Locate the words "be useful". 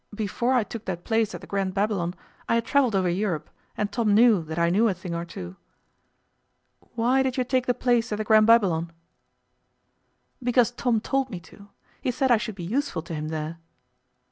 12.55-13.03